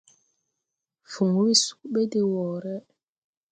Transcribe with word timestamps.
Fuŋ 1.11 1.29
we 1.41 1.47
sug 1.63 1.81
ɓɛ 1.91 2.01
de 2.11 2.19
wɔɔre. 2.31 2.75